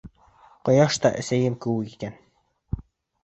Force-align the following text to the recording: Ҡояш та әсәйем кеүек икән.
Ҡояш 0.69 0.95
та 1.03 1.11
әсәйем 1.19 1.57
кеүек 1.65 1.91
икән. 1.97 2.17